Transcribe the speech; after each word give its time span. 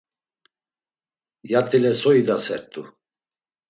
Yat̆ile 1.51 1.93
so 1.99 2.09
idasert̆u? 2.19 2.81